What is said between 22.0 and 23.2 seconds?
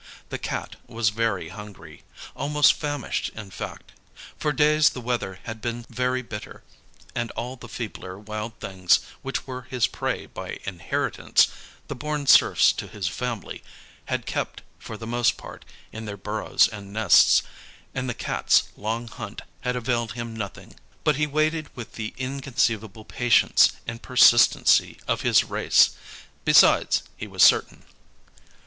inconceivable